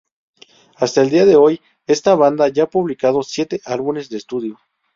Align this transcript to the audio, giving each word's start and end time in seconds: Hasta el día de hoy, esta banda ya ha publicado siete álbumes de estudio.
Hasta 0.77 1.03
el 1.03 1.11
día 1.11 1.27
de 1.27 1.35
hoy, 1.35 1.61
esta 1.85 2.15
banda 2.15 2.47
ya 2.47 2.63
ha 2.63 2.69
publicado 2.71 3.21
siete 3.21 3.61
álbumes 3.65 4.09
de 4.09 4.17
estudio. 4.17 4.57